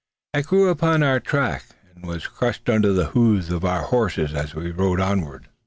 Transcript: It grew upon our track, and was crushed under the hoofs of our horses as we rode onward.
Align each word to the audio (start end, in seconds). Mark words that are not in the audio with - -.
It 0.33 0.47
grew 0.47 0.69
upon 0.69 1.03
our 1.03 1.19
track, 1.19 1.63
and 1.93 2.03
was 2.07 2.25
crushed 2.25 2.67
under 2.69 2.91
the 2.91 3.09
hoofs 3.11 3.51
of 3.51 3.63
our 3.63 3.83
horses 3.83 4.33
as 4.33 4.55
we 4.55 4.71
rode 4.71 4.99
onward. 4.99 5.47